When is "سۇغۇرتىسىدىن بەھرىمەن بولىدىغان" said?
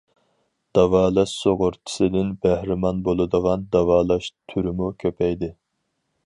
1.41-3.67